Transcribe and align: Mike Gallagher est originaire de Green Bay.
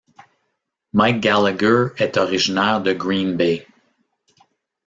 Mike 0.93 1.19
Gallagher 1.21 1.89
est 1.99 2.17
originaire 2.17 2.81
de 2.81 2.91
Green 2.91 3.37
Bay. 3.37 3.67